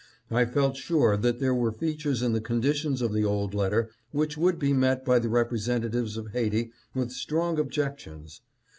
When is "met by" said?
4.73-5.19